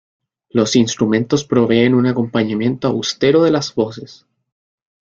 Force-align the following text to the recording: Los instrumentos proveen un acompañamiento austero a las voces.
Los 0.49 0.75
instrumentos 0.75 1.45
proveen 1.45 1.93
un 1.93 2.07
acompañamiento 2.07 2.87
austero 2.87 3.43
a 3.43 3.51
las 3.51 3.75
voces. 3.75 4.25